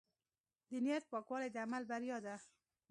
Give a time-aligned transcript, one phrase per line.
[0.69, 2.35] د نیت پاکوالی د عمل بریا ده.